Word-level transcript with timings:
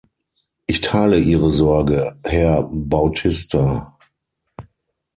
Ich 0.65 0.81
teile 0.81 1.19
Ihre 1.19 1.51
Sorge, 1.51 2.15
Herr 2.23 2.63
Bautista. 2.73 3.95